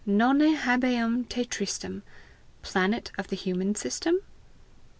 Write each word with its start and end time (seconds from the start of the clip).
Nonne 0.03 0.55
habeam 0.55 1.25
te 1.25 1.45
tristem, 1.45 2.01
Planet 2.63 3.11
of 3.19 3.27
the 3.27 3.35
human 3.35 3.75
system? 3.75 4.21